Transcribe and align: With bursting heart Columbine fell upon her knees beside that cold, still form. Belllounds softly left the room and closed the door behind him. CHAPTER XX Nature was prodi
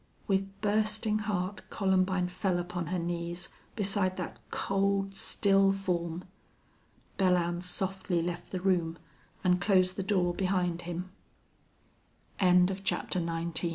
With 0.25 0.59
bursting 0.61 1.19
heart 1.19 1.61
Columbine 1.69 2.27
fell 2.27 2.57
upon 2.57 2.87
her 2.87 2.97
knees 2.97 3.49
beside 3.75 4.17
that 4.17 4.39
cold, 4.49 5.13
still 5.13 5.71
form. 5.71 6.23
Belllounds 7.19 7.61
softly 7.65 8.23
left 8.23 8.51
the 8.51 8.59
room 8.59 8.97
and 9.43 9.61
closed 9.61 9.97
the 9.97 10.01
door 10.01 10.33
behind 10.33 10.81
him. 10.89 11.11
CHAPTER 12.39 13.19
XX 13.19 13.25
Nature 13.25 13.43
was 13.43 13.53
prodi 13.53 13.69